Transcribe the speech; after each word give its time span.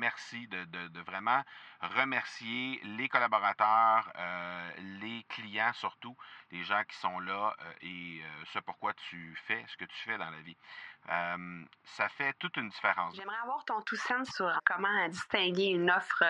merci, 0.00 0.48
de, 0.48 1.00
vraiment 1.02 1.42
remercier 1.80 2.80
les 2.82 3.08
collaborateurs, 3.08 4.12
les 5.00 5.24
clients 5.28 5.72
surtout, 5.74 6.16
les 6.50 6.64
gens 6.64 6.82
qui 6.88 6.96
sont 6.96 7.20
là 7.20 7.54
et 7.80 8.22
ce 8.52 8.58
pourquoi 8.58 8.92
tu 8.94 9.38
fais 9.46 9.64
ce 9.68 9.76
que 9.76 9.84
tu 9.84 9.96
fais 10.04 10.18
dans 10.18 10.30
la 10.30 10.40
vie. 10.40 10.56
ça 11.84 12.08
fait 12.08 12.32
toute 12.34 12.56
une 12.56 12.68
différence. 12.68 13.14
J'aimerais 13.14 13.38
avoir 13.42 13.64
ton 13.64 13.80
tout 13.82 13.96
sens 13.96 14.28
sur 14.30 14.50
comment 14.64 15.08
distinguer 15.08 15.68
une 15.68 15.90
offre 15.90 16.24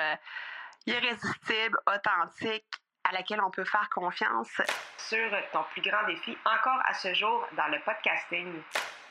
irrésistible, 0.87 1.79
authentique, 1.87 2.81
à 3.05 3.13
laquelle 3.13 3.41
on 3.43 3.51
peut 3.51 3.65
faire 3.65 3.89
confiance. 3.91 4.61
Sur 4.97 5.31
ton 5.53 5.65
plus 5.73 5.83
grand 5.83 6.07
défi 6.07 6.37
encore 6.45 6.81
à 6.85 6.95
ce 6.95 7.13
jour 7.15 7.47
dans 7.57 7.67
le 7.69 7.81
podcasting. 7.81 8.63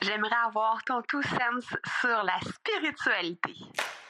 J'aimerais 0.02 0.36
avoir 0.46 0.82
ton 0.86 1.02
tout 1.02 1.24
sens 1.24 1.76
sur 2.00 2.24
la 2.24 2.40
spiritualité. 2.40 3.56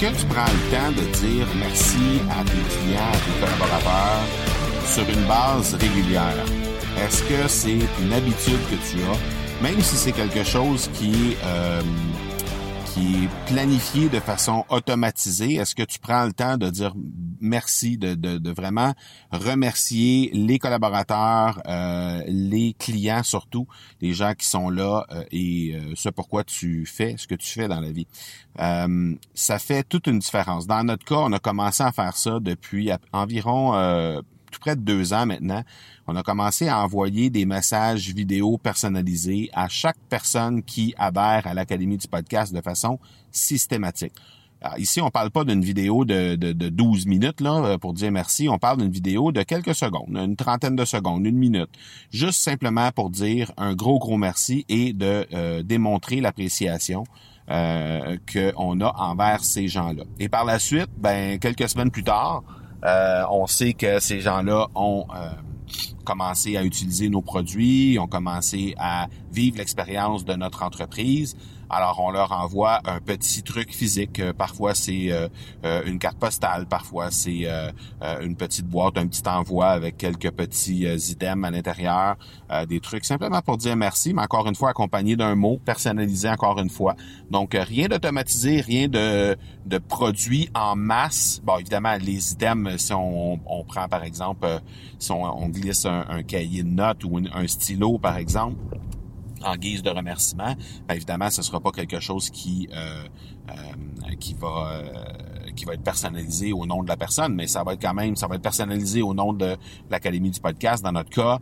Est-ce 0.00 0.12
que 0.12 0.20
tu 0.20 0.26
prends 0.26 0.44
le 0.44 0.70
temps 0.70 0.92
de 0.92 1.26
dire 1.26 1.46
merci 1.58 2.20
à 2.30 2.44
tes 2.44 2.52
clients, 2.52 3.00
à 3.00 3.16
tes 3.16 3.40
collaborateurs 3.40 4.26
sur 4.86 5.02
une 5.08 5.26
base 5.26 5.74
régulière? 5.74 6.44
Est-ce 7.04 7.24
que 7.24 7.48
c'est 7.48 7.80
une 8.00 8.12
habitude 8.12 8.60
que 8.70 8.76
tu 8.76 9.02
as, 9.02 9.60
même 9.60 9.80
si 9.80 9.96
c'est 9.96 10.12
quelque 10.12 10.44
chose 10.44 10.88
qui 10.94 11.36
euh, 11.44 11.82
qui 12.98 13.28
planifié 13.46 14.08
de 14.08 14.18
façon 14.18 14.64
automatisée, 14.70 15.54
est-ce 15.54 15.74
que 15.74 15.82
tu 15.82 15.98
prends 15.98 16.24
le 16.24 16.32
temps 16.32 16.56
de 16.56 16.68
dire 16.68 16.94
merci, 17.40 17.96
de, 17.96 18.50
vraiment 18.50 18.94
remercier 19.30 20.30
les 20.32 20.58
collaborateurs, 20.58 21.60
euh, 21.66 22.22
les 22.26 22.74
clients 22.78 23.22
surtout, 23.22 23.66
les 24.00 24.12
gens 24.14 24.34
qui 24.34 24.46
sont 24.46 24.68
là 24.68 25.06
euh, 25.12 25.22
et 25.30 25.74
euh, 25.74 25.92
ce 25.94 26.08
pourquoi 26.08 26.44
tu 26.44 26.86
fais 26.86 27.14
ce 27.16 27.26
que 27.26 27.34
tu 27.34 27.48
fais 27.48 27.68
dans 27.68 27.80
la 27.80 27.92
vie? 27.92 28.06
ça 29.34 29.60
fait 29.60 29.84
toute 29.84 30.08
une 30.08 30.18
différence. 30.18 30.66
Dans 30.66 30.82
notre 30.82 31.04
cas, 31.04 31.18
on 31.18 31.32
a 31.32 31.38
commencé 31.38 31.84
à 31.84 31.92
faire 31.92 32.16
ça 32.16 32.40
depuis 32.40 32.90
environ 33.12 33.72
tout 34.50 34.60
près 34.60 34.76
de 34.76 34.80
deux 34.80 35.12
ans 35.12 35.26
maintenant, 35.26 35.62
on 36.06 36.16
a 36.16 36.22
commencé 36.22 36.68
à 36.68 36.82
envoyer 36.82 37.30
des 37.30 37.44
messages 37.44 38.08
vidéo 38.08 38.58
personnalisés 38.58 39.50
à 39.52 39.68
chaque 39.68 39.98
personne 40.08 40.62
qui 40.62 40.94
adhère 40.98 41.46
à 41.46 41.54
l'Académie 41.54 41.98
du 41.98 42.08
podcast 42.08 42.52
de 42.54 42.60
façon 42.60 42.98
systématique. 43.30 44.12
ici, 44.78 45.00
on 45.00 45.10
parle 45.10 45.30
pas 45.30 45.44
d'une 45.44 45.62
vidéo 45.62 46.04
de, 46.04 46.34
de, 46.34 46.68
12 46.68 47.06
minutes 47.06 47.40
là, 47.40 47.64
euh, 47.64 47.78
pour 47.78 47.92
dire 47.92 48.10
merci. 48.10 48.48
On 48.48 48.58
parle 48.58 48.78
d'une 48.78 48.90
vidéo 48.90 49.30
de 49.32 49.42
quelques 49.42 49.74
secondes, 49.74 50.16
une 50.16 50.34
trentaine 50.34 50.74
de 50.74 50.84
secondes, 50.84 51.24
une 51.26 51.36
minute. 51.36 51.70
Juste 52.10 52.40
simplement 52.40 52.90
pour 52.90 53.10
dire 53.10 53.52
un 53.56 53.74
gros, 53.74 53.98
gros 53.98 54.16
merci 54.16 54.64
et 54.68 54.92
de 54.92 55.26
euh, 55.32 55.62
démontrer 55.62 56.20
l'appréciation 56.20 57.04
euh, 57.50 58.18
qu'on 58.30 58.80
a 58.80 58.94
envers 58.98 59.42
ces 59.42 59.68
gens-là. 59.68 60.04
Et 60.18 60.28
par 60.28 60.44
la 60.44 60.58
suite, 60.58 60.90
ben 60.98 61.38
quelques 61.38 61.68
semaines 61.68 61.90
plus 61.90 62.04
tard, 62.04 62.42
euh, 62.84 63.24
on 63.30 63.46
sait 63.46 63.72
que 63.72 63.98
ces 63.98 64.20
gens-là 64.20 64.68
ont 64.74 65.06
euh, 65.14 65.30
commencé 66.04 66.56
à 66.56 66.64
utiliser 66.64 67.08
nos 67.08 67.22
produits, 67.22 67.98
ont 67.98 68.06
commencé 68.06 68.74
à 68.78 69.08
vivre 69.32 69.58
l'expérience 69.58 70.24
de 70.24 70.34
notre 70.34 70.62
entreprise. 70.62 71.36
Alors, 71.70 72.00
on 72.00 72.10
leur 72.10 72.32
envoie 72.32 72.80
un 72.86 72.98
petit 72.98 73.42
truc 73.42 73.74
physique. 73.74 74.20
Euh, 74.20 74.32
parfois, 74.32 74.74
c'est 74.74 75.12
euh, 75.12 75.28
euh, 75.64 75.82
une 75.84 75.98
carte 75.98 76.18
postale. 76.18 76.66
Parfois, 76.66 77.10
c'est 77.10 77.46
une 78.22 78.36
petite 78.36 78.66
boîte, 78.66 78.96
un 78.96 79.06
petit 79.06 79.22
envoi 79.28 79.66
avec 79.68 79.96
quelques 79.96 80.30
petits 80.30 80.84
items 80.84 81.44
à 81.44 81.50
l'intérieur. 81.50 82.16
des 82.68 82.80
trucs 82.80 83.04
simplement 83.04 83.40
pour 83.42 83.56
dire 83.56 83.76
merci, 83.76 84.14
mais 84.14 84.22
encore 84.22 84.48
une 84.48 84.54
fois, 84.54 84.70
accompagné 84.70 85.16
d'un 85.16 85.34
mot 85.34 85.58
personnalisé 85.64 86.28
encore 86.28 86.58
une 86.58 86.70
fois. 86.70 86.96
Donc, 87.30 87.54
rien 87.54 87.88
d'automatisé, 87.88 88.60
rien 88.60 88.88
de, 88.88 89.36
de 89.66 89.78
produit 89.78 90.48
en 90.54 90.76
masse. 90.76 91.40
Bon, 91.44 91.58
évidemment, 91.58 91.96
les 92.00 92.32
items, 92.32 92.76
si 92.78 92.92
on, 92.92 93.40
on 93.46 93.64
prend 93.64 93.88
par 93.88 94.04
exemple, 94.04 94.46
si 94.98 95.12
on, 95.12 95.48
glisse 95.48 95.86
un, 95.86 96.22
cahier 96.22 96.62
de 96.62 96.68
notes 96.68 97.04
ou 97.04 97.18
un 97.18 97.46
stylo, 97.46 97.98
par 97.98 98.16
exemple, 98.16 98.56
en 99.44 99.56
guise 99.56 99.82
de 99.82 99.90
remerciement, 99.90 100.54
bien 100.86 100.96
évidemment, 100.96 101.30
ce 101.30 101.42
sera 101.42 101.60
pas 101.60 101.70
quelque 101.70 102.00
chose 102.00 102.30
qui 102.30 102.68
euh, 102.72 103.04
euh, 103.50 104.14
qui 104.20 104.34
va 104.34 104.72
euh, 104.72 105.50
qui 105.56 105.64
va 105.64 105.74
être 105.74 105.82
personnalisé 105.82 106.52
au 106.52 106.66
nom 106.66 106.82
de 106.82 106.88
la 106.88 106.96
personne, 106.96 107.34
mais 107.34 107.46
ça 107.46 107.64
va 107.64 107.72
être 107.74 107.82
quand 107.82 107.94
même, 107.94 108.16
ça 108.16 108.26
va 108.26 108.36
être 108.36 108.42
personnalisé 108.42 109.02
au 109.02 109.14
nom 109.14 109.32
de 109.32 109.56
l'Académie 109.90 110.30
du 110.30 110.40
podcast 110.40 110.84
dans 110.84 110.92
notre 110.92 111.10
cas, 111.10 111.38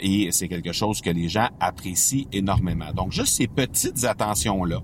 et 0.00 0.30
c'est 0.30 0.48
quelque 0.48 0.72
chose 0.72 1.00
que 1.00 1.10
les 1.10 1.28
gens 1.28 1.48
apprécient 1.58 2.26
énormément. 2.32 2.92
Donc, 2.92 3.12
juste 3.12 3.34
ces 3.34 3.48
petites 3.48 4.04
attentions 4.04 4.64
là. 4.64 4.80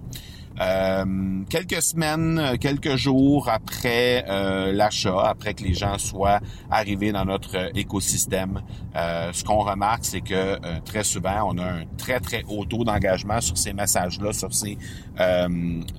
Euh, 0.60 1.04
quelques 1.50 1.82
semaines, 1.82 2.56
quelques 2.60 2.96
jours 2.96 3.48
après 3.48 4.24
euh, 4.28 4.72
l'achat, 4.72 5.20
après 5.20 5.54
que 5.54 5.64
les 5.64 5.74
gens 5.74 5.98
soient 5.98 6.40
arrivés 6.70 7.12
dans 7.12 7.24
notre 7.24 7.76
écosystème, 7.76 8.62
euh, 8.94 9.32
ce 9.32 9.42
qu'on 9.42 9.58
remarque, 9.58 10.04
c'est 10.04 10.20
que 10.20 10.58
très 10.80 11.04
souvent, 11.04 11.50
on 11.52 11.58
a 11.58 11.64
un 11.64 11.84
très 11.98 12.20
très 12.20 12.44
haut 12.48 12.64
taux 12.64 12.84
d'engagement 12.84 13.40
sur 13.40 13.58
ces 13.58 13.72
messages-là, 13.72 14.32
sur 14.32 14.54
ces 14.54 14.78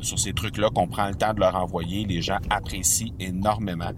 sur 0.01 0.19
ces 0.19 0.33
trucs-là 0.33 0.69
qu'on 0.73 0.87
prend 0.87 1.07
le 1.07 1.16
temps 1.16 1.33
de 1.33 1.39
leur 1.39 1.55
envoyer. 1.55 2.05
Les 2.05 2.22
gens 2.22 2.39
apprécient 2.49 3.13
énormément 3.19 3.91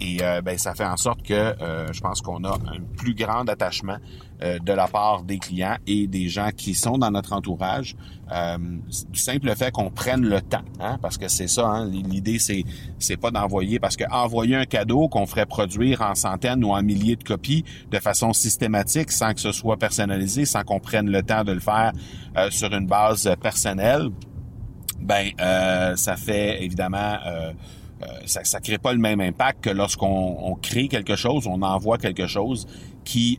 et 0.00 0.18
ben 0.44 0.58
ça 0.58 0.74
fait 0.74 0.84
en 0.84 0.96
sorte 0.96 1.22
que 1.22 1.54
je 1.92 2.00
pense 2.00 2.20
qu'on 2.20 2.44
a 2.44 2.54
un 2.54 2.80
plus 2.96 3.14
grand 3.14 3.48
attachement 3.48 3.98
de 4.42 4.72
la 4.72 4.88
part 4.88 5.22
des 5.22 5.38
clients 5.38 5.76
et 5.86 6.06
des 6.06 6.28
gens 6.28 6.50
qui 6.56 6.74
sont 6.74 6.98
dans 6.98 7.10
notre 7.10 7.32
entourage. 7.32 7.94
du 9.10 9.20
simple 9.20 9.54
fait 9.54 9.70
qu'on 9.70 9.90
prennent 9.90 10.26
le 10.26 10.40
temps, 10.40 10.64
hein, 10.80 10.98
parce 11.00 11.18
que 11.18 11.28
c'est 11.28 11.48
ça. 11.48 11.66
Hein, 11.66 11.88
l'idée, 11.88 12.38
c'est 12.38 12.64
c'est 12.98 13.16
pas 13.16 13.30
d'envoyer, 13.30 13.78
parce 13.78 13.96
que 13.96 14.04
envoyer 14.10 14.56
un 14.56 14.64
cadeau 14.64 15.08
qu'on 15.08 15.26
ferait 15.26 15.46
produire 15.46 16.02
en 16.02 16.14
centaines 16.14 16.64
ou 16.64 16.70
en 16.70 16.82
milliers 16.82 17.16
de 17.16 17.24
copies 17.24 17.64
de 17.90 17.98
façon 17.98 18.32
systématique, 18.32 19.12
sans 19.12 19.34
que 19.34 19.40
ce 19.40 19.52
soit 19.52 19.76
personnalisé, 19.76 20.44
sans 20.44 20.62
qu'on 20.62 20.80
prenne 20.80 21.10
le 21.10 21.22
temps 21.22 21.44
de 21.44 21.52
le 21.52 21.60
faire 21.60 21.92
euh, 22.36 22.50
sur 22.50 22.72
une 22.72 22.86
base 22.86 23.30
personnelle, 23.40 24.08
ben 25.00 25.30
euh, 25.40 25.96
ça 25.96 26.16
fait 26.16 26.62
évidemment 26.62 27.16
euh, 27.26 27.52
ça, 28.26 28.42
ça 28.44 28.60
crée 28.60 28.78
pas 28.78 28.92
le 28.92 28.98
même 28.98 29.20
impact 29.20 29.64
que 29.64 29.70
lorsqu'on 29.70 30.56
crée 30.60 30.88
quelque 30.88 31.16
chose, 31.16 31.46
on 31.46 31.62
envoie 31.62 31.98
quelque 31.98 32.26
chose 32.26 32.66
qui 33.04 33.38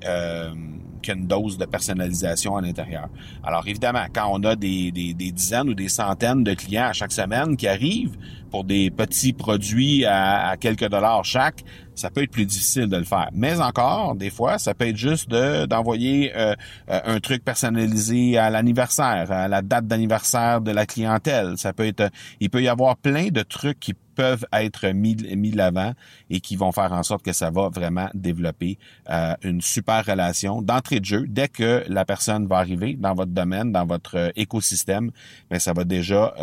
qu'une 1.03 1.27
dose 1.27 1.57
de 1.57 1.65
personnalisation 1.65 2.55
à 2.55 2.61
l'intérieur. 2.61 3.09
Alors 3.43 3.67
évidemment, 3.67 4.05
quand 4.13 4.29
on 4.31 4.41
a 4.43 4.55
des, 4.55 4.91
des, 4.91 5.13
des, 5.13 5.31
dizaines 5.31 5.69
ou 5.69 5.73
des 5.75 5.89
centaines 5.89 6.43
de 6.43 6.53
clients 6.53 6.85
à 6.85 6.93
chaque 6.93 7.11
semaine 7.11 7.57
qui 7.57 7.67
arrivent 7.67 8.17
pour 8.49 8.63
des 8.63 8.89
petits 8.89 9.33
produits 9.33 10.05
à, 10.05 10.49
à 10.49 10.57
quelques 10.57 10.87
dollars 10.87 11.25
chaque, 11.25 11.63
ça 11.95 12.09
peut 12.09 12.23
être 12.23 12.31
plus 12.31 12.45
difficile 12.45 12.87
de 12.87 12.97
le 12.97 13.03
faire. 13.03 13.29
Mais 13.33 13.59
encore, 13.59 14.15
des 14.15 14.29
fois, 14.29 14.57
ça 14.57 14.73
peut 14.73 14.87
être 14.87 14.97
juste 14.97 15.29
de 15.29 15.65
d'envoyer 15.65 16.35
euh, 16.35 16.55
euh, 16.89 16.99
un 17.05 17.19
truc 17.19 17.43
personnalisé 17.43 18.37
à 18.37 18.49
l'anniversaire, 18.49 19.31
à 19.31 19.47
la 19.47 19.61
date 19.61 19.87
d'anniversaire 19.87 20.61
de 20.61 20.71
la 20.71 20.85
clientèle. 20.85 21.57
Ça 21.57 21.73
peut 21.73 21.85
être, 21.85 22.09
il 22.39 22.49
peut 22.49 22.61
y 22.61 22.67
avoir 22.67 22.97
plein 22.97 23.29
de 23.29 23.41
trucs 23.41 23.79
qui 23.79 23.93
peuvent 24.15 24.45
être 24.53 24.87
mis, 24.89 25.15
mis 25.35 25.51
l'avant 25.51 25.93
et 26.29 26.39
qui 26.39 26.55
vont 26.55 26.71
faire 26.71 26.93
en 26.93 27.03
sorte 27.03 27.23
que 27.23 27.33
ça 27.33 27.49
va 27.49 27.69
vraiment 27.69 28.09
développer 28.13 28.77
euh, 29.09 29.33
une 29.43 29.52
super 29.61 30.05
relation 30.05 30.61
d'entrée 30.61 30.99
de 30.99 31.05
jeu. 31.05 31.25
Dès 31.27 31.47
que 31.47 31.83
la 31.87 32.05
personne 32.05 32.47
va 32.47 32.57
arriver 32.57 32.95
dans 32.97 33.13
votre 33.13 33.31
domaine, 33.31 33.71
dans 33.71 33.85
votre 33.85 34.31
écosystème, 34.35 35.11
mais 35.51 35.59
ça 35.59 35.73
va 35.73 35.83
déjà 35.83 36.33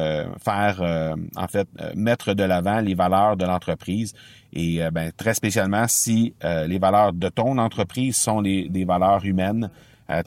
faire, 0.42 1.16
en 1.36 1.48
fait, 1.48 1.68
mettre 1.94 2.34
de 2.34 2.44
l'avant 2.44 2.80
les 2.80 2.94
valeurs 2.94 3.36
de 3.36 3.44
l'entreprise 3.44 4.14
et 4.52 4.82
euh, 4.82 4.90
ben, 4.90 5.12
très 5.16 5.34
spécialement 5.34 5.86
si 5.88 6.34
euh, 6.44 6.66
les 6.66 6.78
valeurs 6.78 7.12
de 7.12 7.28
ton 7.28 7.58
entreprise 7.58 8.16
sont 8.16 8.40
les, 8.40 8.68
des 8.68 8.84
valeurs 8.84 9.24
humaines, 9.24 9.70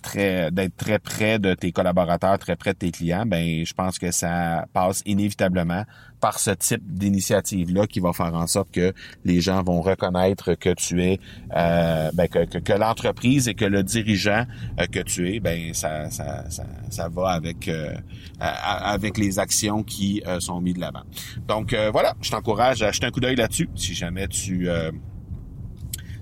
très 0.02 0.52
d'être 0.52 0.76
très 0.78 1.00
près 1.00 1.40
de 1.40 1.54
tes 1.54 1.72
collaborateurs, 1.72 2.40
très 2.40 2.56
près 2.56 2.74
de 2.74 2.78
tes 2.78 2.92
clients, 2.92 3.26
ben 3.26 3.66
je 3.66 3.74
pense 3.74 4.00
que 4.00 4.12
ça 4.12 4.66
passe 4.74 5.02
inévitablement 5.06 5.84
par 6.24 6.40
ce 6.40 6.52
type 6.52 6.82
d'initiative-là 6.86 7.86
qui 7.86 8.00
va 8.00 8.14
faire 8.14 8.34
en 8.34 8.48
sorte 8.48 8.72
que 8.72 8.94
les 9.26 9.42
gens 9.42 9.62
vont 9.62 9.82
reconnaître 9.82 10.54
que 10.54 10.74
tu 10.74 11.04
es, 11.04 11.20
euh, 11.54 12.12
ben, 12.14 12.30
que, 12.30 12.46
que, 12.60 12.72
l'entreprise 12.72 13.50
et 13.50 13.56
que 13.56 13.66
le 13.66 13.84
dirigeant 13.84 14.46
euh, 14.80 14.86
que 14.86 15.02
tu 15.02 15.36
es, 15.36 15.42
ben 15.42 15.74
ça, 15.74 16.10
ça, 16.10 16.50
ça, 16.50 16.64
ça 16.90 17.10
va 17.10 17.32
avec 17.32 17.68
euh, 17.68 17.94
avec 18.40 19.18
les 19.18 19.38
actions 19.38 19.84
qui 19.84 20.24
sont 20.40 20.62
mises 20.62 20.76
de 20.76 20.80
l'avant. 20.80 21.04
Donc 21.46 21.76
voilà, 21.92 22.14
je 22.22 22.32
t'encourage 22.32 22.82
à 22.84 22.92
jeter 22.92 23.06
un 23.06 23.12
coup 23.12 23.20
d'œil 23.20 23.36
là-dessus 23.36 23.70
si 23.76 23.94
jamais 23.94 24.28
tu 24.28 24.70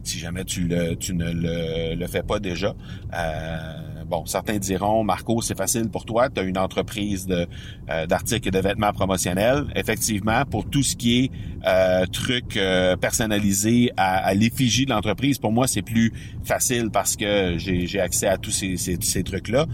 si 0.04 0.20
jamais 0.20 0.44
tu, 0.44 0.68
le, 0.68 0.96
tu 0.96 1.14
ne 1.14 1.32
le, 1.32 1.96
le 1.96 2.08
fais 2.08 2.24
pas 2.24 2.40
déjà. 2.40 2.74
Euh, 3.14 4.04
bon, 4.06 4.26
certains 4.26 4.58
diront, 4.58 5.04
Marco, 5.04 5.42
c'est 5.42 5.58
facile 5.58 5.90
pour 5.90 6.06
toi, 6.06 6.30
tu 6.30 6.40
as 6.40 6.44
une 6.44 6.58
entreprise 6.58 7.26
de, 7.28 7.48
euh, 7.90 8.06
d'articles 8.06 8.48
et 8.48 8.52
de 8.52 8.60
vêtements 8.60 8.92
promotionnels. 8.94 9.66
Effectivement, 9.76 10.44
pour 10.46 10.70
tout 10.70 10.84
ce 10.84 10.96
qui 10.96 11.20
est 11.20 11.32
euh, 11.68 12.06
trucs 12.06 12.58
euh, 12.58 12.96
personnalisés 12.98 13.92
à, 13.98 14.18
à 14.18 14.34
l'effigie 14.34 14.86
de 14.86 14.92
l'entreprise, 14.92 15.38
pour 15.38 15.52
moi, 15.52 15.68
c'est 15.68 15.82
plus 15.82 16.12
facile 16.44 16.90
parce 16.92 17.16
que 17.16 17.58
j'ai, 17.58 17.88
j'ai 17.88 18.00
accès 18.00 18.28
à 18.28 18.38
tous 18.38 18.52
ces, 18.52 18.78
ces, 18.78 18.98
ces 19.00 19.24
trucs-là 19.24 19.66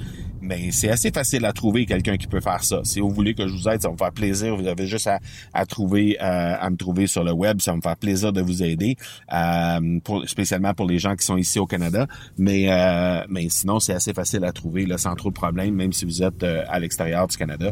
mais 0.47 0.71
c'est 0.71 0.89
assez 0.89 1.11
facile 1.11 1.45
à 1.45 1.51
trouver 1.51 1.85
quelqu'un 1.85 2.17
qui 2.17 2.27
peut 2.27 2.39
faire 2.39 2.63
ça. 2.63 2.79
Si 2.83 2.99
vous 2.99 3.09
voulez 3.09 3.33
que 3.33 3.47
je 3.47 3.53
vous 3.53 3.67
aide, 3.67 3.81
ça 3.81 3.89
va 3.89 3.93
me 3.93 3.97
faire 3.97 4.11
plaisir. 4.11 4.55
Vous 4.55 4.67
avez 4.67 4.87
juste 4.87 5.07
à, 5.07 5.19
à 5.53 5.65
trouver, 5.65 6.17
euh, 6.21 6.55
à 6.59 6.69
me 6.69 6.77
trouver 6.77 7.05
sur 7.07 7.23
le 7.23 7.33
web. 7.33 7.59
Ça 7.59 7.71
va 7.71 7.77
me 7.77 7.81
faire 7.81 7.97
plaisir 7.97 8.31
de 8.31 8.41
vous 8.41 8.63
aider, 8.63 8.95
euh, 9.33 9.99
pour, 10.03 10.27
spécialement 10.27 10.73
pour 10.73 10.87
les 10.87 10.99
gens 10.99 11.15
qui 11.15 11.25
sont 11.25 11.37
ici 11.37 11.59
au 11.59 11.65
Canada. 11.65 12.07
Mais, 12.37 12.71
euh, 12.71 13.23
sinon, 13.49 13.79
c'est 13.79 13.93
assez 13.93 14.13
facile 14.13 14.45
à 14.45 14.51
trouver 14.51 14.85
là, 14.85 14.97
sans 14.97 15.15
trop 15.15 15.29
de 15.29 15.35
problèmes, 15.35 15.75
même 15.75 15.91
si 15.91 16.05
vous 16.05 16.23
êtes 16.23 16.43
à 16.43 16.79
l'extérieur 16.79 17.27
du 17.27 17.37
Canada. 17.37 17.71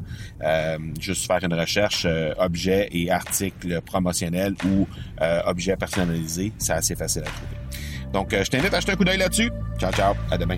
juste 1.00 1.28
faire 1.28 1.44
une 1.44 1.54
recherche 1.54 2.06
objet 2.38 2.90
et 2.92 3.10
articles 3.10 3.82
promotionnels 3.82 4.56
ou 4.66 4.88
objets 5.46 5.76
personnalisés, 5.76 6.52
c'est 6.58 6.74
assez 6.74 6.96
facile 6.96 7.24
à 7.24 7.26
trouver. 7.26 8.12
Donc, 8.14 8.32
je 8.32 8.50
t'invite 8.50 8.74
à 8.74 8.80
jeter 8.80 8.92
un 8.94 8.96
coup 8.96 9.06
d'œil 9.06 9.18
là-dessus. 9.18 9.52
Ciao, 9.80 9.92
ciao. 9.92 10.14
À 10.32 10.38
demain. 10.38 10.58